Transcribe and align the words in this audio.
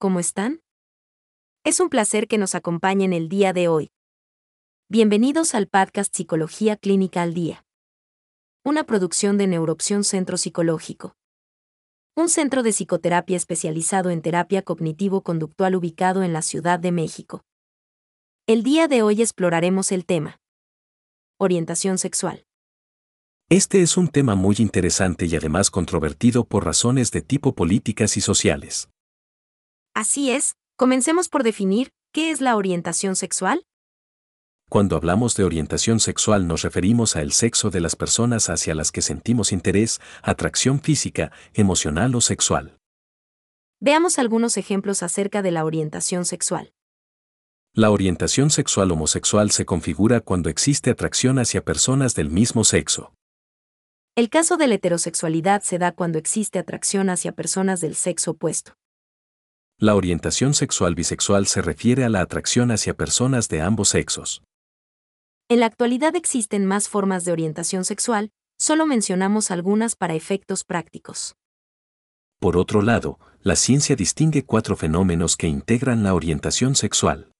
¿cómo 0.00 0.18
están? 0.18 0.62
Es 1.62 1.78
un 1.78 1.90
placer 1.90 2.26
que 2.26 2.38
nos 2.38 2.54
acompañen 2.54 3.12
el 3.12 3.28
día 3.28 3.52
de 3.52 3.68
hoy. 3.68 3.90
Bienvenidos 4.88 5.54
al 5.54 5.66
podcast 5.68 6.16
Psicología 6.16 6.78
Clínica 6.78 7.20
al 7.20 7.34
Día. 7.34 7.66
Una 8.64 8.84
producción 8.84 9.36
de 9.36 9.46
Neuroopción 9.46 10.04
Centro 10.04 10.38
Psicológico. 10.38 11.16
Un 12.16 12.30
centro 12.30 12.62
de 12.62 12.72
psicoterapia 12.72 13.36
especializado 13.36 14.08
en 14.08 14.22
terapia 14.22 14.62
cognitivo-conductual 14.62 15.76
ubicado 15.76 16.22
en 16.22 16.32
la 16.32 16.40
Ciudad 16.40 16.80
de 16.80 16.92
México. 16.92 17.42
El 18.46 18.62
día 18.62 18.88
de 18.88 19.02
hoy 19.02 19.20
exploraremos 19.20 19.92
el 19.92 20.06
tema. 20.06 20.38
Orientación 21.38 21.98
sexual. 21.98 22.46
Este 23.50 23.82
es 23.82 23.98
un 23.98 24.08
tema 24.08 24.34
muy 24.34 24.56
interesante 24.60 25.26
y 25.26 25.36
además 25.36 25.70
controvertido 25.70 26.46
por 26.46 26.64
razones 26.64 27.10
de 27.10 27.20
tipo 27.20 27.54
políticas 27.54 28.16
y 28.16 28.22
sociales. 28.22 28.89
Así 29.94 30.30
es, 30.30 30.56
comencemos 30.76 31.28
por 31.28 31.42
definir 31.42 31.90
qué 32.12 32.30
es 32.30 32.40
la 32.40 32.56
orientación 32.56 33.16
sexual. 33.16 33.64
Cuando 34.68 34.96
hablamos 34.96 35.34
de 35.34 35.42
orientación 35.42 35.98
sexual 35.98 36.46
nos 36.46 36.62
referimos 36.62 37.16
al 37.16 37.32
sexo 37.32 37.70
de 37.70 37.80
las 37.80 37.96
personas 37.96 38.48
hacia 38.50 38.74
las 38.76 38.92
que 38.92 39.02
sentimos 39.02 39.50
interés, 39.50 40.00
atracción 40.22 40.80
física, 40.80 41.32
emocional 41.54 42.14
o 42.14 42.20
sexual. 42.20 42.78
Veamos 43.80 44.18
algunos 44.20 44.56
ejemplos 44.56 45.02
acerca 45.02 45.42
de 45.42 45.50
la 45.50 45.64
orientación 45.64 46.24
sexual. 46.24 46.72
La 47.72 47.90
orientación 47.90 48.50
sexual 48.50 48.92
homosexual 48.92 49.50
se 49.50 49.64
configura 49.64 50.20
cuando 50.20 50.50
existe 50.50 50.90
atracción 50.90 51.38
hacia 51.38 51.64
personas 51.64 52.14
del 52.14 52.30
mismo 52.30 52.62
sexo. 52.62 53.12
El 54.16 54.28
caso 54.28 54.56
de 54.56 54.66
la 54.66 54.74
heterosexualidad 54.74 55.62
se 55.62 55.78
da 55.78 55.92
cuando 55.92 56.18
existe 56.18 56.58
atracción 56.58 57.10
hacia 57.10 57.32
personas 57.32 57.80
del 57.80 57.94
sexo 57.94 58.32
opuesto. 58.32 58.74
La 59.82 59.94
orientación 59.94 60.52
sexual 60.52 60.94
bisexual 60.94 61.46
se 61.46 61.62
refiere 61.62 62.04
a 62.04 62.10
la 62.10 62.20
atracción 62.20 62.70
hacia 62.70 62.92
personas 62.92 63.48
de 63.48 63.62
ambos 63.62 63.88
sexos. 63.88 64.42
En 65.48 65.60
la 65.60 65.64
actualidad 65.64 66.16
existen 66.16 66.66
más 66.66 66.90
formas 66.90 67.24
de 67.24 67.32
orientación 67.32 67.86
sexual, 67.86 68.30
solo 68.58 68.84
mencionamos 68.84 69.50
algunas 69.50 69.96
para 69.96 70.14
efectos 70.14 70.64
prácticos. 70.64 71.34
Por 72.40 72.58
otro 72.58 72.82
lado, 72.82 73.18
la 73.40 73.56
ciencia 73.56 73.96
distingue 73.96 74.44
cuatro 74.44 74.76
fenómenos 74.76 75.38
que 75.38 75.48
integran 75.48 76.02
la 76.02 76.12
orientación 76.12 76.74
sexual. 76.74 77.32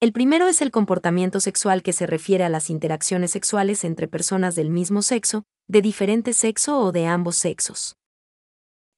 El 0.00 0.12
primero 0.12 0.48
es 0.48 0.60
el 0.60 0.70
comportamiento 0.70 1.40
sexual 1.40 1.82
que 1.82 1.94
se 1.94 2.06
refiere 2.06 2.44
a 2.44 2.50
las 2.50 2.68
interacciones 2.68 3.30
sexuales 3.30 3.84
entre 3.84 4.06
personas 4.06 4.54
del 4.54 4.68
mismo 4.68 5.00
sexo, 5.00 5.44
de 5.66 5.80
diferente 5.80 6.34
sexo 6.34 6.78
o 6.78 6.92
de 6.92 7.06
ambos 7.06 7.36
sexos. 7.36 7.94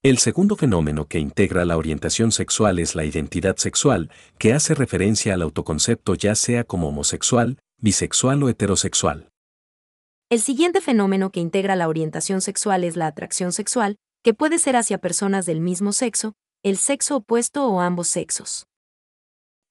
El 0.03 0.17
segundo 0.17 0.57
fenómeno 0.57 1.09
que 1.09 1.19
integra 1.19 1.67
la 1.67 1.77
orientación 1.77 2.33
sexual 2.33 2.79
es 2.79 2.95
la 2.95 3.05
identidad 3.05 3.59
sexual, 3.59 4.11
que 4.39 4.55
hace 4.55 4.75
referencia 4.75 5.35
al 5.35 5.43
autoconcepto 5.43 6.15
ya 6.15 6.35
sea 6.35 6.65
como 6.65 6.89
homosexual, 6.89 7.59
bisexual 7.83 8.43
o 8.43 8.49
heterosexual. 8.49 9.29
El 10.31 10.41
siguiente 10.41 10.81
fenómeno 10.81 11.29
que 11.29 11.41
integra 11.41 11.77
la 11.77 11.87
orientación 11.87 12.41
sexual 12.41 12.85
es 12.85 12.97
la 12.97 13.09
atracción 13.09 13.53
sexual, 13.53 13.97
que 14.25 14.33
puede 14.33 14.59
ser 14.59 14.77
hacia 14.77 14.97
personas 14.97 15.45
del 15.45 15.61
mismo 15.61 15.93
sexo, 15.93 16.33
el 16.63 16.79
sexo 16.79 17.17
opuesto 17.17 17.67
o 17.67 17.83
ambos 17.83 18.09
sexos. 18.09 18.65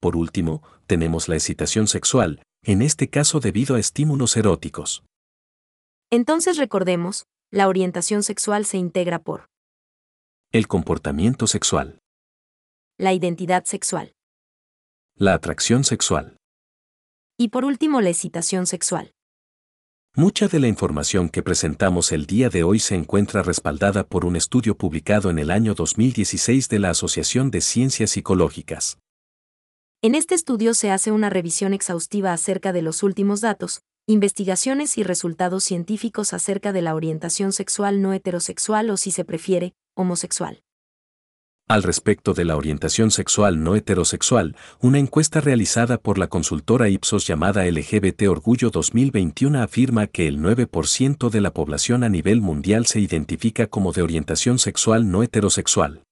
Por 0.00 0.14
último, 0.14 0.62
tenemos 0.86 1.28
la 1.28 1.34
excitación 1.34 1.88
sexual, 1.88 2.40
en 2.62 2.82
este 2.82 3.10
caso 3.10 3.40
debido 3.40 3.74
a 3.74 3.80
estímulos 3.80 4.36
eróticos. 4.36 5.02
Entonces 6.08 6.56
recordemos, 6.56 7.24
la 7.50 7.66
orientación 7.66 8.22
sexual 8.22 8.64
se 8.64 8.76
integra 8.76 9.18
por 9.18 9.50
el 10.52 10.66
comportamiento 10.66 11.46
sexual, 11.46 12.00
la 12.98 13.12
identidad 13.12 13.64
sexual 13.66 14.12
la 15.14 15.34
atracción 15.34 15.84
sexual 15.84 16.38
y 17.38 17.50
por 17.50 17.64
último 17.64 18.00
la 18.00 18.08
excitación 18.08 18.66
sexual. 18.66 19.12
Mucha 20.16 20.48
de 20.48 20.58
la 20.58 20.66
información 20.66 21.28
que 21.28 21.44
presentamos 21.44 22.10
el 22.10 22.26
día 22.26 22.48
de 22.48 22.64
hoy 22.64 22.80
se 22.80 22.96
encuentra 22.96 23.44
respaldada 23.44 24.02
por 24.02 24.24
un 24.24 24.34
estudio 24.34 24.76
publicado 24.76 25.30
en 25.30 25.38
el 25.38 25.52
año 25.52 25.74
2016 25.74 26.68
de 26.68 26.78
la 26.80 26.90
Asociación 26.90 27.52
de 27.52 27.60
Ciencias 27.60 28.10
Psicológicas. 28.10 28.98
En 30.02 30.16
este 30.16 30.34
estudio 30.34 30.74
se 30.74 30.90
hace 30.90 31.12
una 31.12 31.30
revisión 31.30 31.74
exhaustiva 31.74 32.32
acerca 32.32 32.72
de 32.72 32.82
los 32.82 33.04
últimos 33.04 33.40
datos, 33.40 33.82
investigaciones 34.08 34.98
y 34.98 35.04
resultados 35.04 35.62
científicos 35.62 36.32
acerca 36.32 36.72
de 36.72 36.82
la 36.82 36.96
orientación 36.96 37.52
sexual 37.52 38.02
no 38.02 38.12
heterosexual 38.14 38.90
o 38.90 38.96
si 38.96 39.12
se 39.12 39.24
prefiere, 39.24 39.74
homosexual. 40.00 40.62
Al 41.70 41.84
respecto 41.84 42.34
de 42.34 42.44
la 42.44 42.56
orientación 42.56 43.12
sexual 43.12 43.62
no 43.62 43.76
heterosexual, 43.76 44.56
una 44.80 44.98
encuesta 44.98 45.40
realizada 45.40 45.98
por 45.98 46.18
la 46.18 46.26
consultora 46.26 46.88
Ipsos 46.88 47.28
llamada 47.28 47.64
LGBT 47.64 48.22
Orgullo 48.28 48.70
2021 48.70 49.62
afirma 49.62 50.08
que 50.08 50.26
el 50.26 50.40
9% 50.40 51.30
de 51.30 51.40
la 51.40 51.52
población 51.52 52.02
a 52.02 52.08
nivel 52.08 52.40
mundial 52.40 52.86
se 52.86 52.98
identifica 52.98 53.68
como 53.68 53.92
de 53.92 54.02
orientación 54.02 54.58
sexual 54.58 55.12
no 55.12 55.22
heterosexual. 55.22 56.02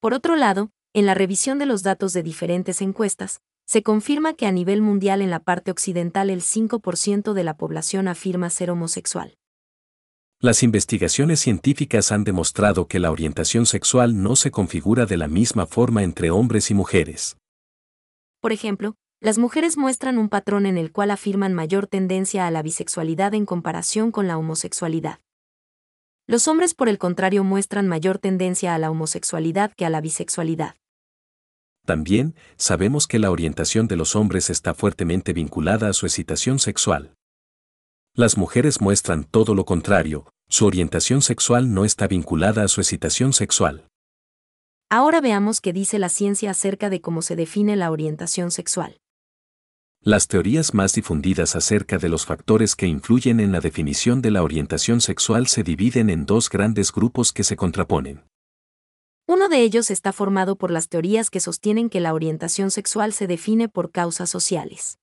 Por 0.00 0.14
otro 0.14 0.34
lado, 0.34 0.70
en 0.94 1.06
la 1.06 1.14
revisión 1.14 1.60
de 1.60 1.66
los 1.66 1.84
datos 1.84 2.12
de 2.12 2.24
diferentes 2.24 2.82
encuestas, 2.82 3.42
se 3.66 3.84
confirma 3.84 4.34
que 4.34 4.46
a 4.46 4.52
nivel 4.52 4.82
mundial 4.82 5.22
en 5.22 5.30
la 5.30 5.40
parte 5.40 5.70
occidental 5.70 6.28
el 6.28 6.40
5% 6.40 7.34
de 7.34 7.44
la 7.44 7.56
población 7.56 8.08
afirma 8.08 8.50
ser 8.50 8.72
homosexual. 8.72 9.36
Las 10.38 10.62
investigaciones 10.62 11.40
científicas 11.40 12.12
han 12.12 12.22
demostrado 12.22 12.88
que 12.88 12.98
la 12.98 13.10
orientación 13.10 13.64
sexual 13.64 14.22
no 14.22 14.36
se 14.36 14.50
configura 14.50 15.06
de 15.06 15.16
la 15.16 15.28
misma 15.28 15.64
forma 15.64 16.02
entre 16.02 16.30
hombres 16.30 16.70
y 16.70 16.74
mujeres. 16.74 17.38
Por 18.42 18.52
ejemplo, 18.52 18.96
las 19.18 19.38
mujeres 19.38 19.78
muestran 19.78 20.18
un 20.18 20.28
patrón 20.28 20.66
en 20.66 20.76
el 20.76 20.92
cual 20.92 21.10
afirman 21.10 21.54
mayor 21.54 21.86
tendencia 21.86 22.46
a 22.46 22.50
la 22.50 22.60
bisexualidad 22.60 23.32
en 23.32 23.46
comparación 23.46 24.12
con 24.12 24.26
la 24.26 24.36
homosexualidad. 24.36 25.20
Los 26.26 26.48
hombres, 26.48 26.74
por 26.74 26.90
el 26.90 26.98
contrario, 26.98 27.42
muestran 27.42 27.88
mayor 27.88 28.18
tendencia 28.18 28.74
a 28.74 28.78
la 28.78 28.90
homosexualidad 28.90 29.72
que 29.74 29.86
a 29.86 29.90
la 29.90 30.02
bisexualidad. 30.02 30.74
También, 31.86 32.34
sabemos 32.56 33.06
que 33.06 33.18
la 33.18 33.30
orientación 33.30 33.88
de 33.88 33.96
los 33.96 34.14
hombres 34.14 34.50
está 34.50 34.74
fuertemente 34.74 35.32
vinculada 35.32 35.88
a 35.88 35.92
su 35.94 36.04
excitación 36.04 36.58
sexual. 36.58 37.14
Las 38.18 38.38
mujeres 38.38 38.80
muestran 38.80 39.24
todo 39.24 39.54
lo 39.54 39.66
contrario, 39.66 40.26
su 40.48 40.64
orientación 40.64 41.20
sexual 41.20 41.74
no 41.74 41.84
está 41.84 42.08
vinculada 42.08 42.62
a 42.62 42.68
su 42.68 42.80
excitación 42.80 43.34
sexual. 43.34 43.90
Ahora 44.88 45.20
veamos 45.20 45.60
qué 45.60 45.74
dice 45.74 45.98
la 45.98 46.08
ciencia 46.08 46.52
acerca 46.52 46.88
de 46.88 47.02
cómo 47.02 47.20
se 47.20 47.36
define 47.36 47.76
la 47.76 47.90
orientación 47.90 48.50
sexual. 48.50 48.96
Las 50.00 50.28
teorías 50.28 50.72
más 50.72 50.94
difundidas 50.94 51.56
acerca 51.56 51.98
de 51.98 52.08
los 52.08 52.24
factores 52.24 52.74
que 52.74 52.86
influyen 52.86 53.38
en 53.38 53.52
la 53.52 53.60
definición 53.60 54.22
de 54.22 54.30
la 54.30 54.42
orientación 54.42 55.02
sexual 55.02 55.46
se 55.46 55.62
dividen 55.62 56.08
en 56.08 56.24
dos 56.24 56.48
grandes 56.48 56.92
grupos 56.92 57.34
que 57.34 57.44
se 57.44 57.56
contraponen. 57.56 58.24
Uno 59.26 59.50
de 59.50 59.60
ellos 59.60 59.90
está 59.90 60.14
formado 60.14 60.56
por 60.56 60.70
las 60.70 60.88
teorías 60.88 61.28
que 61.28 61.40
sostienen 61.40 61.90
que 61.90 62.00
la 62.00 62.14
orientación 62.14 62.70
sexual 62.70 63.12
se 63.12 63.26
define 63.26 63.68
por 63.68 63.90
causas 63.90 64.30
sociales. 64.30 64.96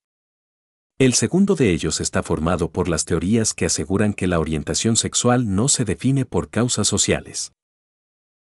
El 0.99 1.15
segundo 1.15 1.55
de 1.55 1.71
ellos 1.71 1.99
está 1.99 2.21
formado 2.21 2.69
por 2.69 2.87
las 2.87 3.03
teorías 3.03 3.55
que 3.55 3.65
aseguran 3.65 4.13
que 4.13 4.27
la 4.27 4.39
orientación 4.39 4.95
sexual 4.95 5.55
no 5.55 5.67
se 5.67 5.85
define 5.85 6.23
por 6.25 6.49
causas 6.49 6.87
sociales. 6.87 7.51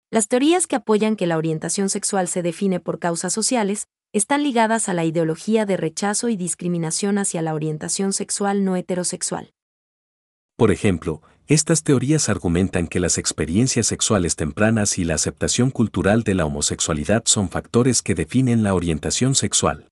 Las 0.09 0.29
teorías 0.29 0.65
que 0.65 0.77
apoyan 0.77 1.17
que 1.17 1.27
la 1.27 1.37
orientación 1.37 1.89
sexual 1.89 2.29
se 2.29 2.41
define 2.41 2.79
por 2.79 2.99
causas 2.99 3.33
sociales 3.33 3.87
están 4.13 4.43
ligadas 4.43 4.87
a 4.87 4.93
la 4.93 5.03
ideología 5.03 5.65
de 5.65 5.75
rechazo 5.75 6.29
y 6.29 6.37
discriminación 6.37 7.17
hacia 7.17 7.41
la 7.41 7.53
orientación 7.53 8.13
sexual 8.13 8.63
no 8.63 8.77
heterosexual. 8.77 9.51
Por 10.55 10.71
ejemplo, 10.71 11.21
estas 11.47 11.83
teorías 11.83 12.29
argumentan 12.29 12.87
que 12.87 13.01
las 13.01 13.17
experiencias 13.17 13.87
sexuales 13.87 14.37
tempranas 14.37 14.97
y 14.97 15.03
la 15.03 15.15
aceptación 15.15 15.69
cultural 15.69 16.23
de 16.23 16.35
la 16.35 16.45
homosexualidad 16.45 17.23
son 17.25 17.49
factores 17.49 18.01
que 18.01 18.15
definen 18.15 18.63
la 18.63 18.73
orientación 18.73 19.35
sexual. 19.35 19.89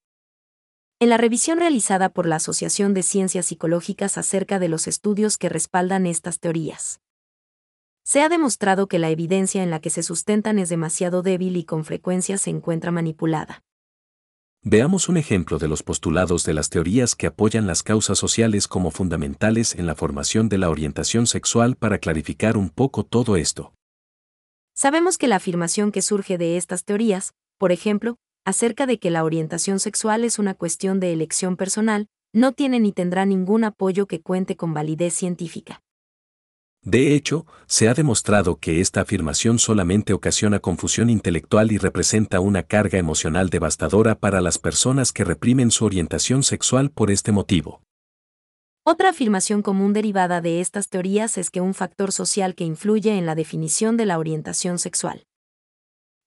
En 1.06 1.10
la 1.10 1.18
revisión 1.18 1.60
realizada 1.60 2.10
por 2.10 2.26
la 2.26 2.38
Asociación 2.38 2.96
de 2.96 3.04
Ciencias 3.04 3.46
Psicológicas 3.46 4.18
acerca 4.18 4.58
de 4.58 4.70
los 4.70 4.88
estudios 4.88 5.38
que 5.38 5.50
respaldan 5.50 6.08
estas 6.08 6.40
teorías, 6.40 7.00
se 8.04 8.24
ha 8.24 8.28
demostrado 8.28 8.88
que 8.88 8.98
la 8.98 9.12
evidencia 9.12 9.62
en 9.62 9.70
la 9.70 9.80
que 9.80 9.92
se 9.92 10.02
sustentan 10.02 10.58
es 10.58 10.68
demasiado 10.70 11.22
débil 11.22 11.58
y 11.58 11.64
con 11.64 11.86
frecuencia 11.86 12.40
se 12.40 12.50
encuentra 12.50 12.90
manipulada. 12.90 13.62
Veamos 14.64 15.08
un 15.08 15.18
ejemplo 15.18 15.60
de 15.60 15.68
los 15.68 15.84
postulados 15.84 16.44
de 16.44 16.56
las 16.56 16.72
teorías 16.72 17.14
que 17.14 17.28
apoyan 17.28 17.68
las 17.68 17.84
causas 17.84 18.18
sociales 18.18 18.68
como 18.68 18.90
fundamentales 18.90 19.76
en 19.76 19.86
la 19.86 19.94
formación 19.94 20.50
de 20.50 20.58
la 20.58 20.72
orientación 20.72 21.28
sexual 21.28 21.76
para 21.76 22.00
clarificar 22.00 22.58
un 22.58 22.72
poco 22.72 23.06
todo 23.06 23.36
esto. 23.36 23.76
Sabemos 24.74 25.20
que 25.20 25.28
la 25.28 25.36
afirmación 25.36 25.92
que 25.92 26.02
surge 26.02 26.40
de 26.40 26.58
estas 26.58 26.84
teorías, 26.84 27.36
por 27.60 27.72
ejemplo, 27.72 28.18
acerca 28.46 28.86
de 28.86 29.00
que 29.00 29.12
la 29.12 29.24
orientación 29.24 29.80
sexual 29.80 30.24
es 30.24 30.40
una 30.40 30.54
cuestión 30.54 31.00
de 31.00 31.12
elección 31.12 31.58
personal, 31.58 32.08
no 32.32 32.54
tiene 32.54 32.80
ni 32.80 32.92
tendrá 32.92 33.26
ningún 33.26 33.64
apoyo 33.64 34.08
que 34.08 34.22
cuente 34.22 34.56
con 34.56 34.74
validez 34.74 35.14
científica. 35.14 35.82
De 36.84 37.16
hecho, 37.16 37.48
se 37.66 37.90
ha 37.90 37.96
demostrado 37.96 38.58
que 38.58 38.80
esta 38.80 39.02
afirmación 39.02 39.58
solamente 39.58 40.14
ocasiona 40.14 40.60
confusión 40.60 41.10
intelectual 41.10 41.72
y 41.72 41.80
representa 41.80 42.40
una 42.40 42.62
carga 42.62 43.00
emocional 43.00 43.50
devastadora 43.50 44.14
para 44.14 44.40
las 44.40 44.60
personas 44.60 45.12
que 45.12 45.24
reprimen 45.24 45.72
su 45.72 45.84
orientación 45.84 46.44
sexual 46.44 46.92
por 46.92 47.10
este 47.10 47.32
motivo. 47.32 47.82
Otra 48.84 49.10
afirmación 49.10 49.64
común 49.64 49.94
derivada 49.94 50.42
de 50.42 50.62
estas 50.62 50.90
teorías 50.90 51.40
es 51.40 51.50
que 51.50 51.60
un 51.60 51.74
factor 51.74 52.12
social 52.12 52.54
que 52.54 52.66
influye 52.66 53.18
en 53.18 53.26
la 53.26 53.34
definición 53.34 53.98
de 53.98 54.06
la 54.06 54.20
orientación 54.20 54.78
sexual. 54.78 55.26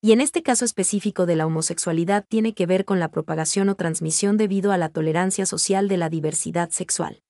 Y 0.00 0.12
en 0.12 0.20
este 0.20 0.42
caso 0.44 0.64
específico 0.64 1.26
de 1.26 1.34
la 1.34 1.44
homosexualidad 1.44 2.24
tiene 2.28 2.54
que 2.54 2.66
ver 2.66 2.84
con 2.84 3.00
la 3.00 3.10
propagación 3.10 3.68
o 3.68 3.74
transmisión 3.74 4.36
debido 4.36 4.70
a 4.70 4.78
la 4.78 4.90
tolerancia 4.90 5.44
social 5.44 5.88
de 5.88 5.96
la 5.96 6.08
diversidad 6.08 6.70
sexual. 6.70 7.20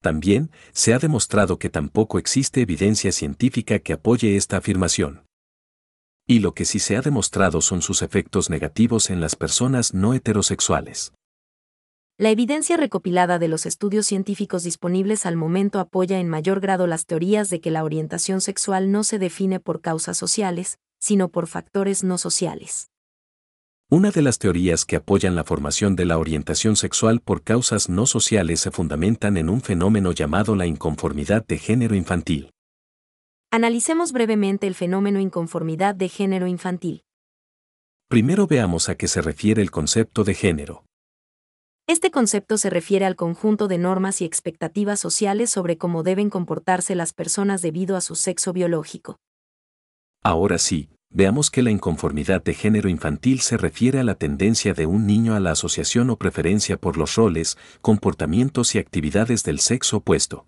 También 0.00 0.52
se 0.72 0.94
ha 0.94 0.98
demostrado 0.98 1.58
que 1.58 1.70
tampoco 1.70 2.18
existe 2.18 2.60
evidencia 2.60 3.10
científica 3.10 3.80
que 3.80 3.94
apoye 3.94 4.36
esta 4.36 4.58
afirmación. 4.58 5.24
Y 6.28 6.38
lo 6.38 6.54
que 6.54 6.64
sí 6.64 6.78
se 6.78 6.96
ha 6.96 7.00
demostrado 7.00 7.60
son 7.60 7.82
sus 7.82 8.02
efectos 8.02 8.50
negativos 8.50 9.10
en 9.10 9.20
las 9.20 9.34
personas 9.34 9.94
no 9.94 10.14
heterosexuales. 10.14 11.12
La 12.16 12.30
evidencia 12.30 12.76
recopilada 12.76 13.40
de 13.40 13.48
los 13.48 13.66
estudios 13.66 14.06
científicos 14.06 14.62
disponibles 14.62 15.26
al 15.26 15.34
momento 15.34 15.80
apoya 15.80 16.20
en 16.20 16.28
mayor 16.28 16.60
grado 16.60 16.86
las 16.86 17.06
teorías 17.06 17.50
de 17.50 17.60
que 17.60 17.72
la 17.72 17.82
orientación 17.82 18.40
sexual 18.40 18.92
no 18.92 19.02
se 19.02 19.18
define 19.18 19.58
por 19.58 19.80
causas 19.80 20.16
sociales, 20.16 20.78
sino 21.04 21.28
por 21.28 21.46
factores 21.48 22.02
no 22.02 22.16
sociales. 22.16 22.88
Una 23.90 24.10
de 24.10 24.22
las 24.22 24.38
teorías 24.38 24.86
que 24.86 24.96
apoyan 24.96 25.34
la 25.34 25.44
formación 25.44 25.96
de 25.96 26.06
la 26.06 26.16
orientación 26.16 26.76
sexual 26.76 27.20
por 27.20 27.42
causas 27.42 27.90
no 27.90 28.06
sociales 28.06 28.60
se 28.60 28.70
fundamentan 28.70 29.36
en 29.36 29.50
un 29.50 29.60
fenómeno 29.60 30.12
llamado 30.12 30.56
la 30.56 30.64
inconformidad 30.64 31.46
de 31.46 31.58
género 31.58 31.94
infantil. 31.94 32.52
Analicemos 33.50 34.12
brevemente 34.12 34.66
el 34.66 34.74
fenómeno 34.74 35.20
inconformidad 35.20 35.94
de 35.94 36.08
género 36.08 36.46
infantil. 36.46 37.02
Primero 38.08 38.46
veamos 38.46 38.88
a 38.88 38.94
qué 38.94 39.06
se 39.06 39.20
refiere 39.20 39.60
el 39.60 39.70
concepto 39.70 40.24
de 40.24 40.32
género. 40.32 40.86
Este 41.86 42.10
concepto 42.10 42.56
se 42.56 42.70
refiere 42.70 43.04
al 43.04 43.14
conjunto 43.14 43.68
de 43.68 43.76
normas 43.76 44.22
y 44.22 44.24
expectativas 44.24 45.00
sociales 45.00 45.50
sobre 45.50 45.76
cómo 45.76 46.02
deben 46.02 46.30
comportarse 46.30 46.94
las 46.94 47.12
personas 47.12 47.60
debido 47.60 47.94
a 47.94 48.00
su 48.00 48.14
sexo 48.14 48.54
biológico. 48.54 49.18
Ahora 50.26 50.56
sí, 50.56 50.88
veamos 51.14 51.50
que 51.50 51.62
la 51.62 51.70
inconformidad 51.70 52.42
de 52.42 52.52
género 52.52 52.90
infantil 52.90 53.40
se 53.40 53.56
refiere 53.56 54.00
a 54.00 54.04
la 54.04 54.16
tendencia 54.16 54.74
de 54.74 54.84
un 54.84 55.06
niño 55.06 55.34
a 55.34 55.40
la 55.40 55.52
asociación 55.52 56.10
o 56.10 56.16
preferencia 56.16 56.76
por 56.76 56.98
los 56.98 57.14
roles, 57.14 57.56
comportamientos 57.80 58.74
y 58.74 58.78
actividades 58.78 59.44
del 59.44 59.60
sexo 59.60 59.98
opuesto. 59.98 60.44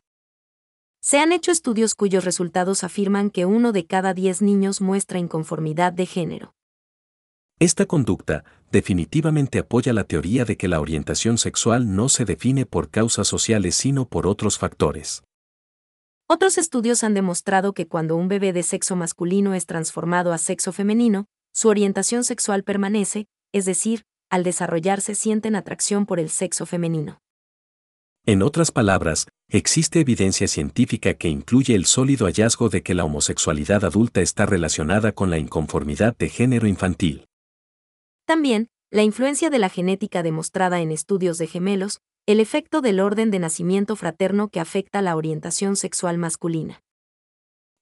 Se 1.00 1.18
han 1.20 1.32
hecho 1.32 1.52
estudios 1.52 1.94
cuyos 1.94 2.24
resultados 2.24 2.82
afirman 2.82 3.30
que 3.30 3.46
uno 3.46 3.70
de 3.70 3.86
cada 3.86 4.12
diez 4.12 4.42
niños 4.42 4.80
muestra 4.80 5.20
inconformidad 5.20 5.92
de 5.92 6.04
género. 6.04 6.52
Esta 7.60 7.86
conducta 7.86 8.44
definitivamente 8.72 9.60
apoya 9.60 9.92
la 9.92 10.04
teoría 10.04 10.44
de 10.44 10.56
que 10.56 10.66
la 10.66 10.80
orientación 10.80 11.38
sexual 11.38 11.94
no 11.94 12.08
se 12.08 12.24
define 12.24 12.66
por 12.66 12.90
causas 12.90 13.28
sociales 13.28 13.76
sino 13.76 14.08
por 14.08 14.26
otros 14.26 14.58
factores. 14.58 15.22
Otros 16.28 16.58
estudios 16.58 17.04
han 17.04 17.14
demostrado 17.14 17.72
que 17.72 17.86
cuando 17.86 18.16
un 18.16 18.26
bebé 18.26 18.52
de 18.52 18.64
sexo 18.64 18.96
masculino 18.96 19.54
es 19.54 19.64
transformado 19.64 20.32
a 20.32 20.38
sexo 20.38 20.72
femenino, 20.72 21.26
su 21.52 21.68
orientación 21.68 22.24
sexual 22.24 22.64
permanece, 22.64 23.28
es 23.52 23.64
decir, 23.64 24.02
al 24.28 24.42
desarrollarse 24.42 25.14
sienten 25.14 25.54
atracción 25.54 26.04
por 26.04 26.18
el 26.18 26.28
sexo 26.28 26.66
femenino. 26.66 27.20
En 28.24 28.42
otras 28.42 28.72
palabras, 28.72 29.28
existe 29.48 30.00
evidencia 30.00 30.48
científica 30.48 31.14
que 31.14 31.28
incluye 31.28 31.76
el 31.76 31.86
sólido 31.86 32.26
hallazgo 32.26 32.70
de 32.70 32.82
que 32.82 32.94
la 32.94 33.04
homosexualidad 33.04 33.84
adulta 33.84 34.20
está 34.20 34.46
relacionada 34.46 35.12
con 35.12 35.30
la 35.30 35.38
inconformidad 35.38 36.16
de 36.16 36.28
género 36.28 36.66
infantil. 36.66 37.28
También, 38.24 38.66
la 38.90 39.04
influencia 39.04 39.48
de 39.48 39.60
la 39.60 39.68
genética 39.68 40.24
demostrada 40.24 40.80
en 40.80 40.90
estudios 40.90 41.38
de 41.38 41.46
gemelos, 41.46 42.00
el 42.26 42.40
efecto 42.40 42.80
del 42.80 42.98
orden 42.98 43.30
de 43.30 43.38
nacimiento 43.38 43.94
fraterno 43.94 44.48
que 44.48 44.58
afecta 44.58 45.00
la 45.00 45.14
orientación 45.14 45.76
sexual 45.76 46.18
masculina. 46.18 46.82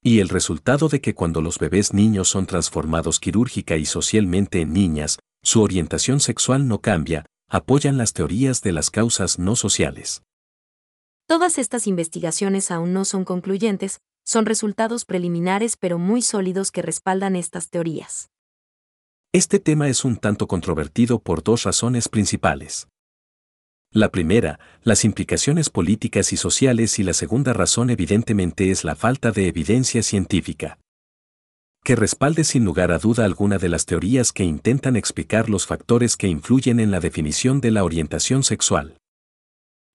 Y 0.03 0.21
el 0.21 0.29
resultado 0.29 0.91
de 0.91 1.01
que 1.01 1.15
cuando 1.15 1.41
los 1.41 1.59
bebés 1.59 1.95
niños 1.95 2.29
son 2.29 2.45
transformados 2.45 3.21
quirúrgica 3.21 3.79
y 3.79 3.87
socialmente 3.87 4.61
en 4.61 4.75
niñas, 4.75 5.19
su 5.43 5.63
orientación 5.63 6.21
sexual 6.21 6.69
no 6.69 6.83
cambia, 6.83 7.25
apoyan 7.49 7.97
las 7.97 8.13
teorías 8.13 8.61
de 8.61 8.73
las 8.73 8.91
causas 8.91 9.39
no 9.39 9.57
sociales. 9.57 10.23
Todas 11.27 11.57
estas 11.57 11.87
investigaciones 11.87 12.71
aún 12.71 12.93
no 12.93 13.07
son 13.07 13.25
concluyentes, 13.25 14.01
son 14.27 14.45
resultados 14.45 15.07
preliminares 15.07 15.79
pero 15.79 15.99
muy 15.99 16.21
sólidos 16.21 16.71
que 16.71 16.83
respaldan 16.83 17.35
estas 17.35 17.71
teorías. 17.71 18.29
Este 19.33 19.59
tema 19.59 19.89
es 19.89 20.05
un 20.05 20.17
tanto 20.17 20.47
controvertido 20.47 21.19
por 21.19 21.43
dos 21.43 21.63
razones 21.63 22.11
principales. 22.11 22.89
La 23.97 24.09
primera, 24.09 24.59
las 24.83 25.05
implicaciones 25.05 25.71
políticas 25.71 26.33
y 26.33 26.37
sociales 26.37 26.99
y 26.99 27.05
la 27.05 27.13
segunda 27.13 27.53
razón 27.53 27.91
evidentemente 27.91 28.73
es 28.73 28.83
la 28.83 28.97
falta 28.97 29.31
de 29.31 29.47
evidencia 29.47 30.03
científica. 30.03 30.81
Que 31.85 31.95
respalde 31.95 32.43
sin 32.43 32.65
lugar 32.65 32.91
a 32.91 32.99
duda 32.99 33.25
alguna 33.25 33.59
de 33.59 33.69
las 33.69 33.87
teorías 33.87 34.33
que 34.33 34.43
intentan 34.43 34.97
explicar 34.97 35.49
los 35.49 35.69
factores 35.69 36.17
que 36.17 36.27
influyen 36.27 36.81
en 36.81 36.91
la 36.91 36.99
definición 36.99 37.61
de 37.61 37.71
la 37.71 37.85
orientación 37.85 38.43
sexual. 38.43 38.97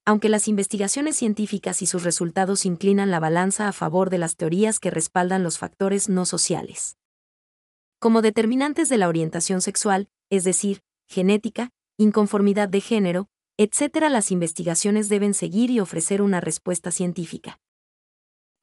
Aunque 0.06 0.29
las 0.29 0.48
investigaciones 0.48 1.18
científicas 1.18 1.82
y 1.82 1.86
sus 1.86 2.03
resultados 2.03 2.65
inclinan 2.65 3.12
la 3.12 3.20
balanza 3.20 3.68
a 3.68 3.74
favor 3.74 4.10
de 4.10 4.20
las 4.20 4.38
teorías 4.38 4.79
que 4.79 4.91
respaldan 4.91 5.44
los 5.44 5.58
factores 5.58 6.08
no 6.08 6.25
sociales. 6.25 6.96
Como 8.00 8.22
determinantes 8.22 8.88
de 8.88 8.98
la 8.98 9.10
orientación 9.10 9.60
sexual, 9.60 10.08
es 10.29 10.46
decir, 10.46 10.84
genética, 11.10 11.72
inconformidad 11.98 12.70
de 12.70 12.79
género, 12.79 13.27
etcétera, 13.60 14.08
las 14.08 14.32
investigaciones 14.32 15.10
deben 15.10 15.34
seguir 15.34 15.70
y 15.70 15.82
ofrecer 15.82 16.22
una 16.22 16.39
respuesta 16.39 16.92
científica. 16.92 17.60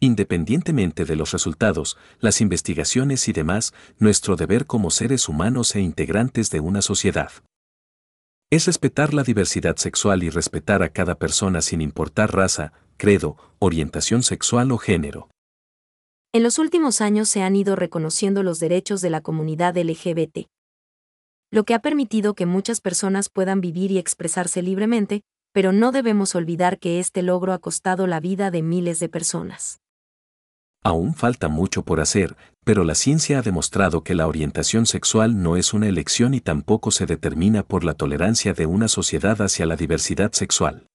Independientemente 0.01 1.05
de 1.05 1.17
los 1.17 1.33
resultados, 1.33 1.99
las 2.19 2.41
investigaciones 2.41 3.29
y 3.29 3.35
demás, 3.35 3.75
nuestro 3.99 4.37
deber 4.37 4.65
como 4.65 4.91
seres 4.91 5.29
humanos 5.29 5.77
e 5.77 5.81
integrantes 5.81 6.51
de 6.51 6.61
una 6.61 6.81
sociedad 6.81 7.31
es 8.49 8.65
respetar 8.67 9.13
la 9.13 9.23
diversidad 9.23 9.77
sexual 9.77 10.23
y 10.23 10.31
respetar 10.31 10.83
a 10.83 10.89
cada 10.89 11.17
persona 11.17 11.61
sin 11.61 11.83
importar 11.83 12.35
raza, 12.35 12.73
credo, 12.97 13.37
orientación 13.59 14.23
sexual 14.23 14.73
o 14.73 14.79
género. 14.79 15.29
En 16.33 16.43
los 16.43 16.59
últimos 16.59 17.03
años 17.03 17.29
se 17.29 17.43
han 17.43 17.55
ido 17.55 17.77
reconociendo 17.77 18.43
los 18.43 18.61
derechos 18.61 19.03
de 19.03 19.11
la 19.11 19.21
comunidad 19.21 19.77
LGBT, 19.77 20.47
lo 21.51 21.65
que 21.65 21.75
ha 21.75 21.79
permitido 21.81 22.35
que 22.35 22.47
muchas 22.47 22.81
personas 22.81 23.29
puedan 23.29 23.61
vivir 23.61 23.91
y 23.93 23.99
expresarse 23.99 24.63
libremente, 24.63 25.23
pero 25.53 25.73
no 25.73 25.93
debemos 25.93 26.35
olvidar 26.35 26.79
que 26.79 26.99
este 26.99 27.23
logro 27.23 27.53
ha 27.53 27.59
costado 27.59 28.07
la 28.07 28.21
vida 28.21 28.51
de 28.51 28.63
miles 28.63 29.01
de 29.01 29.09
personas. 29.09 29.81
Aún 30.83 31.15
falta 31.15 31.49
mucho 31.49 31.83
por 31.83 32.01
hacer, 32.01 32.37
pero 32.65 32.85
la 32.85 32.95
ciencia 32.95 33.39
ha 33.39 33.43
demostrado 33.43 34.05
que 34.05 34.15
la 34.15 34.27
orientación 34.27 34.87
sexual 34.87 35.43
no 35.43 35.57
es 35.57 35.73
una 35.73 35.89
elección 35.89 36.35
y 36.35 36.41
tampoco 36.41 36.91
se 36.91 37.07
determina 37.07 37.63
por 37.63 37.85
la 37.85 37.95
tolerancia 37.95 38.53
de 38.53 38.67
una 38.67 38.87
sociedad 38.87 39.41
hacia 39.41 39.67
la 39.67 39.77
diversidad 39.77 40.33
sexual. 40.33 40.87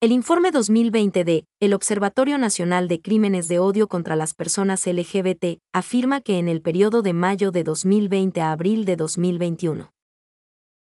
El 0.00 0.12
informe 0.12 0.52
2020 0.52 1.24
de 1.24 1.44
El 1.58 1.74
Observatorio 1.74 2.38
Nacional 2.38 2.86
de 2.86 3.00
Crímenes 3.00 3.48
de 3.48 3.58
Odio 3.58 3.88
contra 3.88 4.14
las 4.14 4.32
Personas 4.32 4.86
LGBT 4.86 5.58
afirma 5.72 6.20
que 6.20 6.38
en 6.38 6.46
el 6.46 6.62
periodo 6.62 7.02
de 7.02 7.12
mayo 7.12 7.50
de 7.50 7.64
2020 7.64 8.40
a 8.40 8.52
abril 8.52 8.84
de 8.84 8.94
2021 8.94 9.90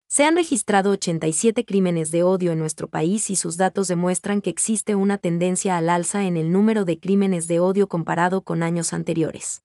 se 0.07 0.25
han 0.25 0.37
registrado 0.37 0.93
87 0.93 1.64
crímenes 1.64 2.12
de 2.12 2.23
odio 2.23 2.52
en 2.52 2.61
nuestro 2.61 2.87
país 2.87 3.31
y 3.31 3.37
sus 3.37 3.57
datos 3.57 3.88
demuestran 3.88 4.40
que 4.43 4.50
existe 4.50 4.95
una 4.95 5.19
tendencia 5.19 5.76
al 5.76 5.88
alza 5.88 6.25
en 6.25 6.37
el 6.37 6.52
número 6.52 6.85
de 6.85 7.00
crímenes 7.00 7.49
de 7.49 7.59
odio 7.59 7.88
comparado 7.88 8.43
con 8.43 8.62
años 8.62 8.93
anteriores. 8.93 9.64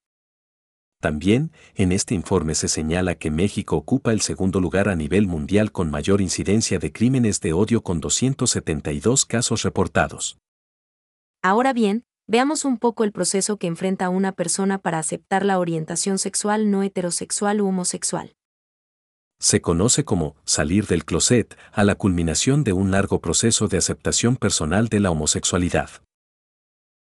También, 1.00 1.52
en 1.76 1.92
este 1.92 2.16
informe 2.16 2.56
se 2.56 2.68
señala 2.68 3.16
que 3.16 3.30
México 3.30 3.76
ocupa 3.76 4.12
el 4.12 4.22
segundo 4.22 4.60
lugar 4.60 4.90
a 4.90 4.96
nivel 4.96 5.28
mundial 5.28 5.72
con 5.72 5.92
mayor 5.92 6.22
incidencia 6.22 6.80
de 6.80 6.92
crímenes 6.92 7.42
de 7.42 7.54
odio 7.54 7.82
con 7.82 8.00
272 8.00 9.26
casos 9.26 9.64
reportados. 9.64 10.38
Ahora 11.44 11.74
bien, 11.74 12.06
veamos 12.28 12.66
un 12.66 12.78
poco 12.78 13.04
el 13.04 13.12
proceso 13.12 13.58
que 13.58 13.68
enfrenta 13.68 14.10
una 14.10 14.32
persona 14.32 14.80
para 14.80 14.98
aceptar 14.98 15.46
la 15.46 15.60
orientación 15.60 16.18
sexual 16.18 16.72
no 16.72 16.82
heterosexual 16.82 17.62
u 17.62 17.68
homosexual. 17.68 18.34
Se 19.40 19.62
conoce 19.62 20.06
como 20.06 20.36
salir 20.46 20.88
del 20.88 21.06
closet 21.06 21.58
a 21.72 21.84
la 21.84 21.96
culminación 21.96 22.64
de 22.64 22.74
un 22.74 22.90
largo 22.90 23.20
proceso 23.20 23.68
de 23.68 23.78
aceptación 23.78 24.38
personal 24.38 24.88
de 24.88 25.02
la 25.02 25.12
homosexualidad. 25.12 25.90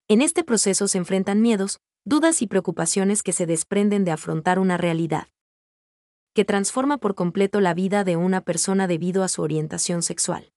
En 0.08 0.20
este 0.20 0.44
proceso 0.44 0.88
se 0.88 0.98
enfrentan 0.98 1.40
miedos, 1.40 1.78
dudas 2.04 2.42
y 2.42 2.46
preocupaciones 2.46 3.22
que 3.22 3.32
se 3.32 3.46
desprenden 3.46 4.04
de 4.04 4.10
afrontar 4.10 4.58
una 4.58 4.76
realidad 4.76 5.28
que 6.34 6.44
transforma 6.44 6.98
por 6.98 7.14
completo 7.14 7.60
la 7.60 7.74
vida 7.74 8.02
de 8.02 8.16
una 8.16 8.40
persona 8.40 8.88
debido 8.88 9.22
a 9.22 9.28
su 9.28 9.40
orientación 9.42 10.02
sexual. 10.02 10.52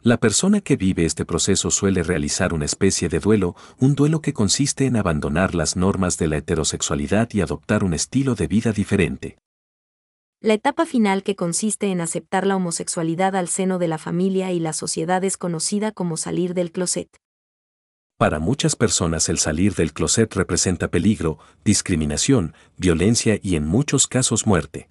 La 0.00 0.16
persona 0.16 0.62
que 0.62 0.76
vive 0.76 1.04
este 1.04 1.26
proceso 1.26 1.70
suele 1.70 2.02
realizar 2.02 2.54
una 2.54 2.64
especie 2.64 3.10
de 3.10 3.20
duelo, 3.20 3.54
un 3.78 3.94
duelo 3.94 4.22
que 4.22 4.32
consiste 4.32 4.86
en 4.86 4.96
abandonar 4.96 5.54
las 5.54 5.76
normas 5.76 6.16
de 6.16 6.28
la 6.28 6.38
heterosexualidad 6.38 7.28
y 7.34 7.42
adoptar 7.42 7.84
un 7.84 7.92
estilo 7.92 8.34
de 8.34 8.46
vida 8.46 8.72
diferente. 8.72 9.36
La 10.40 10.54
etapa 10.54 10.86
final 10.86 11.22
que 11.22 11.36
consiste 11.36 11.88
en 11.88 12.00
aceptar 12.00 12.46
la 12.46 12.56
homosexualidad 12.56 13.36
al 13.36 13.48
seno 13.48 13.78
de 13.78 13.88
la 13.88 13.98
familia 13.98 14.50
y 14.52 14.60
la 14.60 14.72
sociedad 14.72 15.22
es 15.22 15.36
conocida 15.36 15.92
como 15.92 16.16
salir 16.16 16.54
del 16.54 16.72
closet. 16.72 17.14
Para 18.20 18.38
muchas 18.38 18.76
personas 18.76 19.30
el 19.30 19.38
salir 19.38 19.74
del 19.76 19.94
closet 19.94 20.34
representa 20.34 20.88
peligro, 20.88 21.38
discriminación, 21.64 22.52
violencia 22.76 23.40
y 23.42 23.56
en 23.56 23.66
muchos 23.66 24.06
casos 24.06 24.46
muerte. 24.46 24.90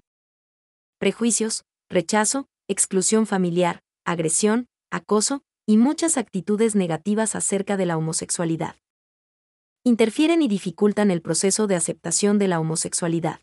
Prejuicios, 0.98 1.62
rechazo, 1.88 2.48
exclusión 2.66 3.28
familiar, 3.28 3.84
agresión, 4.04 4.66
acoso 4.90 5.44
y 5.64 5.76
muchas 5.76 6.16
actitudes 6.16 6.74
negativas 6.74 7.36
acerca 7.36 7.76
de 7.76 7.86
la 7.86 7.96
homosexualidad. 7.96 8.74
Interfieren 9.84 10.42
y 10.42 10.48
dificultan 10.48 11.12
el 11.12 11.22
proceso 11.22 11.68
de 11.68 11.76
aceptación 11.76 12.36
de 12.40 12.48
la 12.48 12.58
homosexualidad. 12.58 13.38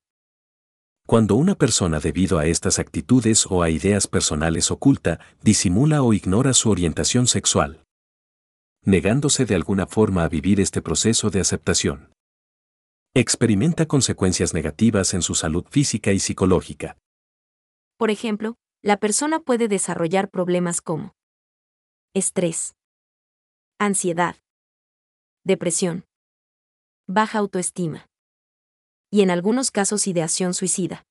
Cuando 1.07 1.35
una 1.35 1.55
persona 1.55 2.01
debido 2.01 2.39
a 2.39 2.45
estas 2.45 2.79
actitudes 2.79 3.47
o 3.49 3.63
a 3.63 3.69
ideas 3.69 4.07
personales 4.07 4.69
oculta, 4.69 5.21
disimula 5.41 6.03
o 6.03 6.11
ignora 6.11 6.51
su 6.51 6.69
orientación 6.69 7.25
sexual, 7.25 7.86
negándose 8.87 9.45
de 9.45 9.53
alguna 9.53 9.85
forma 9.85 10.23
a 10.23 10.29
vivir 10.29 10.61
este 10.61 10.81
proceso 10.81 11.29
de 11.29 11.41
aceptación. 11.41 12.13
Experimenta 13.13 13.85
consecuencias 13.85 14.53
negativas 14.53 15.13
en 15.13 15.21
su 15.21 15.35
salud 15.35 15.65
física 15.69 16.13
y 16.13 16.19
psicológica. 16.19 16.97
Por 17.97 18.11
ejemplo, 18.11 18.55
la 18.81 18.95
persona 18.95 19.41
puede 19.41 19.67
desarrollar 19.67 20.29
problemas 20.29 20.79
como 20.79 21.11
estrés, 22.13 22.75
ansiedad, 23.77 24.37
depresión, 25.43 26.05
baja 27.07 27.39
autoestima 27.39 28.07
y 29.11 29.21
en 29.21 29.31
algunos 29.31 29.69
casos 29.69 30.07
ideación 30.07 30.53
suicida. 30.53 31.03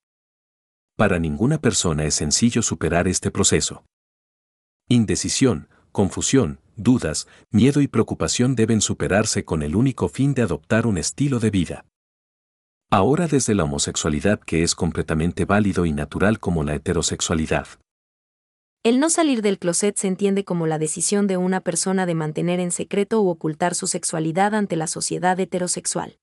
Para 0.97 1.19
ninguna 1.19 1.59
persona 1.59 2.07
es 2.07 2.15
sencillo 2.15 2.63
superar 2.63 3.07
este 3.07 3.31
proceso. 3.31 3.85
Indecisión, 4.89 5.69
confusión, 5.93 6.61
dudas, 6.77 7.27
miedo 7.51 7.81
y 7.81 7.89
preocupación 7.89 8.55
deben 8.55 8.81
superarse 8.81 9.45
con 9.45 9.63
el 9.63 9.75
único 9.75 10.09
fin 10.09 10.35
de 10.35 10.43
adoptar 10.43 10.87
un 10.87 10.99
estilo 10.99 11.41
de 11.41 11.51
vida. 11.51 11.85
Ahora 12.91 13.27
desde 13.27 13.55
la 13.55 13.65
homosexualidad 13.65 14.39
que 14.39 14.63
es 14.63 14.77
completamente 14.77 15.45
válido 15.45 15.87
y 15.87 15.93
natural 15.93 16.39
como 16.39 16.63
la 16.63 16.75
heterosexualidad. 16.75 17.67
El 18.85 19.01
no 19.01 19.11
salir 19.11 19.43
del 19.43 19.59
closet 19.59 19.97
se 19.97 20.07
entiende 20.07 20.45
como 20.45 20.69
la 20.69 20.79
decisión 20.79 21.27
de 21.27 21.37
una 21.37 21.61
persona 21.61 22.07
de 22.07 22.15
mantener 22.15 22.61
en 22.61 22.71
secreto 22.71 23.21
u 23.21 23.29
ocultar 23.29 23.75
su 23.75 23.89
sexualidad 23.89 24.55
ante 24.55 24.77
la 24.77 24.87
sociedad 24.87 25.41
heterosexual. 25.41 26.19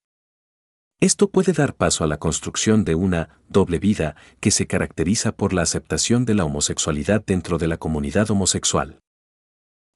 Esto 1.01 1.29
puede 1.29 1.51
dar 1.51 1.75
paso 1.75 2.05
a 2.05 2.07
la 2.07 2.15
construcción 2.15 2.85
de 2.85 2.95
una 2.95 3.41
doble 3.49 3.79
vida 3.79 4.15
que 4.39 4.51
se 4.51 4.67
caracteriza 4.67 5.33
por 5.33 5.51
la 5.51 5.63
aceptación 5.63 6.23
de 6.23 6.35
la 6.35 6.45
homosexualidad 6.45 7.21
dentro 7.25 7.57
de 7.57 7.67
la 7.67 7.75
comunidad 7.75 8.31
homosexual 8.31 9.02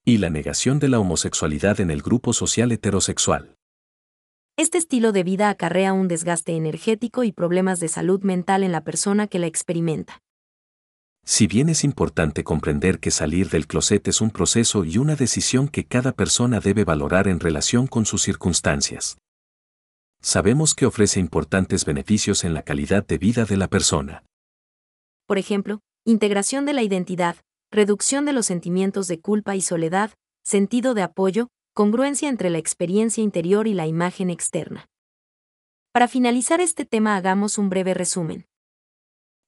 y 0.07 0.19
la 0.19 0.29
negación 0.29 0.79
de 0.79 0.87
la 0.87 1.01
homosexualidad 1.01 1.81
en 1.81 1.91
el 1.91 2.01
grupo 2.01 2.31
social 2.31 2.71
heterosexual. 2.71 3.57
Este 4.55 4.77
estilo 4.77 5.11
de 5.11 5.23
vida 5.23 5.49
acarrea 5.49 5.91
un 5.91 6.07
desgaste 6.07 6.55
energético 6.55 7.25
y 7.25 7.33
problemas 7.33 7.81
de 7.81 7.89
salud 7.89 8.21
mental 8.23 8.63
en 8.63 8.71
la 8.71 8.85
persona 8.85 9.27
que 9.27 9.37
la 9.37 9.47
experimenta. 9.47 10.21
Si 11.25 11.45
bien 11.45 11.67
es 11.67 11.83
importante 11.83 12.45
comprender 12.45 13.01
que 13.01 13.11
salir 13.11 13.49
del 13.49 13.67
closet 13.67 14.07
es 14.07 14.21
un 14.21 14.31
proceso 14.31 14.85
y 14.85 14.97
una 14.97 15.17
decisión 15.17 15.67
que 15.67 15.83
cada 15.83 16.13
persona 16.13 16.61
debe 16.61 16.85
valorar 16.85 17.27
en 17.27 17.41
relación 17.41 17.85
con 17.85 18.05
sus 18.05 18.21
circunstancias. 18.21 19.17
Sabemos 20.21 20.73
que 20.73 20.85
ofrece 20.85 21.19
importantes 21.19 21.83
beneficios 21.83 22.45
en 22.45 22.53
la 22.53 22.61
calidad 22.61 23.05
de 23.05 23.17
vida 23.17 23.43
de 23.43 23.57
la 23.57 23.67
persona. 23.67 24.23
Por 25.25 25.37
ejemplo, 25.37 25.81
integración 26.05 26.65
de 26.65 26.71
la 26.71 26.81
identidad, 26.81 27.35
reducción 27.71 28.25
de 28.25 28.33
los 28.33 28.45
sentimientos 28.45 29.07
de 29.07 29.19
culpa 29.19 29.55
y 29.55 29.61
soledad, 29.61 30.11
sentido 30.43 30.93
de 30.93 31.01
apoyo, 31.01 31.49
congruencia 31.73 32.29
entre 32.29 32.49
la 32.49 32.57
experiencia 32.57 33.23
interior 33.23 33.67
y 33.67 33.73
la 33.73 33.87
imagen 33.87 34.29
externa. 34.29 34.87
Para 35.91 36.07
finalizar 36.07 36.61
este 36.61 36.85
tema 36.85 37.15
hagamos 37.15 37.57
un 37.57 37.69
breve 37.69 37.93
resumen. 37.93 38.45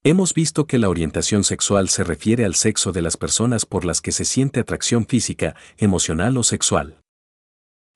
Hemos 0.04 0.34
visto 0.34 0.66
que 0.66 0.78
la 0.78 0.90
orientación 0.90 1.44
sexual 1.44 1.90
se 1.90 2.04
refiere 2.04 2.46
al 2.46 2.56
sexo 2.56 2.92
de 2.92 3.02
las 3.02 3.18
personas 3.18 3.66
por 3.66 3.84
las 3.84 4.00
que 4.00 4.12
se 4.12 4.24
siente 4.24 4.62
atracción 4.62 5.06
física, 5.06 5.56
emocional 5.78 6.38
o 6.38 6.44
sexual. 6.44 7.02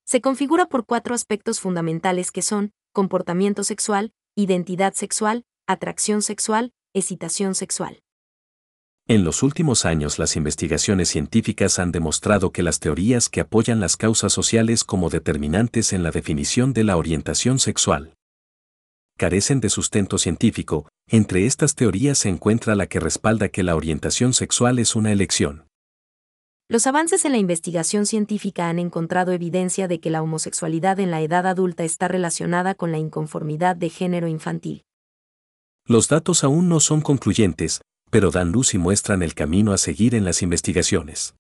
Se 0.05 0.19
configura 0.19 0.65
por 0.65 0.85
cuatro 0.85 1.15
aspectos 1.15 1.61
fundamentales 1.61 2.31
que 2.31 2.41
son 2.41 2.73
comportamiento 2.91 3.63
sexual, 3.63 4.11
identidad 4.35 4.93
sexual, 4.93 5.45
atracción 5.65 6.21
sexual, 6.21 6.73
excitación 6.93 7.55
sexual. 7.55 8.03
En 9.07 9.25
los 9.25 9.43
últimos 9.43 9.85
años 9.85 10.17
las 10.17 10.35
investigaciones 10.37 11.09
científicas 11.09 11.77
han 11.77 11.91
demostrado 11.91 12.51
que 12.51 12.63
las 12.63 12.79
teorías 12.79 13.27
que 13.27 13.41
apoyan 13.41 13.79
las 13.79 13.97
causas 13.97 14.31
sociales 14.31 14.83
como 14.83 15.09
determinantes 15.09 15.91
en 15.91 16.03
la 16.03 16.11
definición 16.11 16.71
de 16.71 16.85
la 16.85 16.95
orientación 16.95 17.59
sexual 17.59 18.13
carecen 19.17 19.59
de 19.61 19.69
sustento 19.69 20.17
científico, 20.17 20.89
entre 21.07 21.45
estas 21.45 21.75
teorías 21.75 22.17
se 22.17 22.29
encuentra 22.29 22.75
la 22.75 22.87
que 22.87 22.99
respalda 22.99 23.49
que 23.49 23.63
la 23.63 23.75
orientación 23.75 24.33
sexual 24.33 24.79
es 24.79 24.95
una 24.95 25.11
elección. 25.11 25.65
Los 26.67 26.87
avances 26.87 27.23
en 27.25 27.33
la 27.33 27.37
investigación 27.37 28.05
científica 28.05 28.69
han 28.69 28.79
encontrado 28.79 29.31
evidencia 29.31 29.87
de 29.87 29.99
que 29.99 30.09
la 30.09 30.21
homosexualidad 30.21 30.99
en 30.99 31.11
la 31.11 31.21
edad 31.21 31.45
adulta 31.45 31.83
está 31.83 32.07
relacionada 32.07 32.73
con 32.73 32.91
la 32.91 32.97
inconformidad 32.97 33.75
de 33.75 33.89
género 33.89 34.27
infantil. 34.27 34.83
Los 35.85 36.07
datos 36.07 36.43
aún 36.43 36.69
no 36.69 36.79
son 36.79 37.01
concluyentes, 37.01 37.81
pero 38.13 38.29
dan 38.29 38.51
luz 38.51 38.75
y 38.75 38.77
muestran 38.77 39.23
el 39.23 39.33
camino 39.33 39.73
a 39.73 39.79
seguir 39.79 40.13
en 40.13 40.23
las 40.23 40.43
investigaciones. 40.43 41.33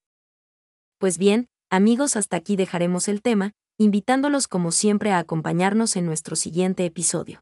Pues 0.97 1.19
bien, 1.19 1.45
amigos, 1.69 2.15
hasta 2.15 2.35
aquí 2.35 2.55
dejaremos 2.55 3.07
el 3.07 3.21
tema, 3.21 3.51
invitándolos 3.77 4.47
como 4.47 4.71
siempre 4.71 5.11
a 5.11 5.19
acompañarnos 5.19 5.95
en 5.97 6.07
nuestro 6.07 6.35
siguiente 6.35 6.83
episodio. 6.83 7.41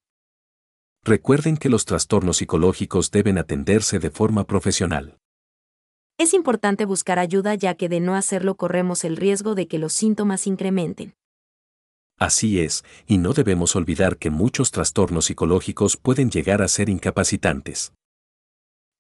Recuerden 1.06 1.56
que 1.56 1.70
los 1.70 1.86
trastornos 1.86 2.38
psicológicos 2.38 3.10
deben 3.10 3.38
atenderse 3.38 4.00
de 4.00 4.12
forma 4.12 4.44
profesional. 4.44 5.18
Es 6.18 6.34
importante 6.34 6.84
buscar 6.84 7.18
ayuda 7.18 7.56
ya 7.56 7.76
que 7.76 7.88
de 7.88 8.02
no 8.02 8.16
hacerlo 8.16 8.56
corremos 8.56 9.06
el 9.06 9.16
riesgo 9.16 9.56
de 9.56 9.66
que 9.70 9.80
los 9.80 9.94
síntomas 9.94 10.46
incrementen. 10.46 11.14
Así 12.20 12.60
es, 12.60 12.84
y 13.08 13.18
no 13.18 13.32
debemos 13.32 13.78
olvidar 13.78 14.18
que 14.18 14.30
muchos 14.30 14.72
trastornos 14.72 15.24
psicológicos 15.24 15.96
pueden 15.96 16.30
llegar 16.30 16.62
a 16.62 16.68
ser 16.68 16.90
incapacitantes. 16.90 17.94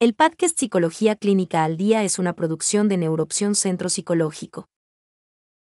El 0.01 0.15
podcast 0.15 0.57
Psicología 0.59 1.15
Clínica 1.15 1.63
al 1.63 1.77
Día 1.77 2.03
es 2.03 2.17
una 2.17 2.33
producción 2.33 2.87
de 2.87 2.97
Neuroopción 2.97 3.53
Centro 3.53 3.87
Psicológico. 3.87 4.65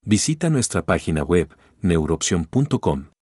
Visita 0.03 0.51
nuestra 0.51 0.85
página 0.85 1.23
web, 1.23 1.57
neuroopción.com. 1.81 3.13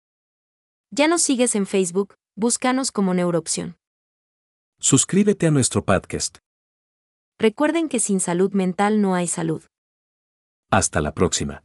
Ya 0.90 1.06
nos 1.06 1.22
sigues 1.22 1.54
en 1.54 1.66
Facebook, 1.66 2.16
Búscanos 2.34 2.90
como 2.90 3.14
Neuroopción. 3.14 3.76
Suscríbete 4.80 5.46
a 5.46 5.52
nuestro 5.52 5.84
podcast. 5.84 6.38
Recuerden 7.38 7.88
que 7.88 8.00
sin 8.00 8.18
salud 8.18 8.52
mental 8.52 9.00
no 9.00 9.14
hay 9.14 9.28
salud. 9.28 9.62
Hasta 10.68 11.00
la 11.00 11.14
próxima. 11.14 11.62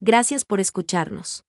Gracias 0.00 0.46
por 0.46 0.58
escucharnos. 0.58 1.44